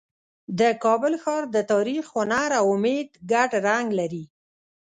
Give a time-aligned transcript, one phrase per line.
[0.59, 4.23] د کابل ښار د تاریخ، هنر او امید ګډ رنګ لري.